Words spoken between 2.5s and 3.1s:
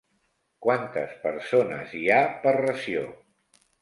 ració?